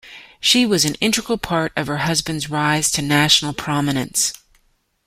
She 0.39 0.65
was 0.65 0.83
an 0.83 0.95
integral 0.95 1.37
part 1.37 1.73
of 1.77 1.85
her 1.85 1.97
husband's 1.97 2.49
rise 2.49 2.89
to 2.93 3.03
national 3.03 3.53
prominence. 3.53 4.33